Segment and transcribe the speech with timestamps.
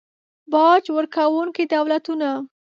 [0.51, 2.29] باج ورکونکي دولتونه